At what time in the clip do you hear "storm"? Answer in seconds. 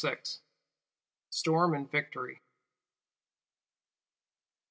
1.29-1.75